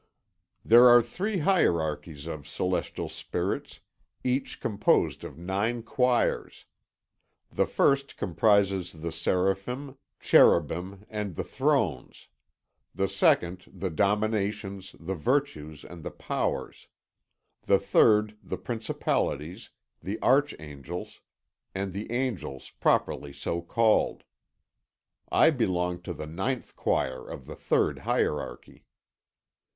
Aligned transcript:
"There 0.65 0.89
are 0.89 1.03
three 1.03 1.37
hierarchies 1.37 2.25
of 2.25 2.47
celestial 2.47 3.07
spirits, 3.07 3.81
each 4.23 4.59
composed 4.59 5.23
of 5.23 5.37
nine 5.37 5.83
choirs; 5.83 6.65
the 7.51 7.67
first 7.67 8.17
comprises 8.17 8.93
the 8.93 9.11
Seraphim, 9.11 9.99
Cherubim, 10.19 11.05
and 11.07 11.35
the 11.35 11.43
Thrones; 11.43 12.29
the 12.95 13.07
second, 13.07 13.65
the 13.71 13.91
Dominations, 13.91 14.95
the 14.99 15.13
Virtues, 15.13 15.85
and 15.85 16.01
the 16.01 16.09
Powers; 16.09 16.87
the 17.67 17.77
third, 17.77 18.35
the 18.41 18.57
Principalities, 18.57 19.69
the 20.01 20.17
Archangels, 20.23 21.21
and 21.75 21.93
the 21.93 22.11
Angels 22.11 22.71
properly 22.79 23.31
so 23.33 23.61
called. 23.61 24.23
I 25.31 25.51
belong 25.51 26.01
to 26.01 26.13
the 26.15 26.25
ninth 26.25 26.75
choir 26.75 27.23
of 27.29 27.45
the 27.45 27.55
third 27.55 27.99
hierarchy." 27.99 28.83